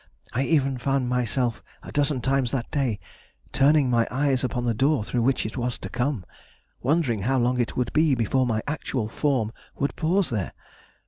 [0.33, 2.99] I even found myself a dozen times that day
[3.53, 6.25] turning my eyes upon the door through which it was to come,
[6.81, 10.53] wondering how long it would be before my actual form would pause there.